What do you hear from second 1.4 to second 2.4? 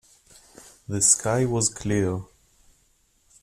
was clear.